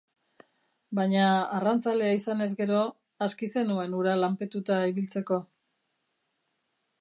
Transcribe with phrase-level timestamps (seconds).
[0.99, 1.25] Baina
[1.57, 2.79] arrantzalea izanez gero,
[3.27, 5.39] aski zenuen hura lanpetuta ibiltzeko.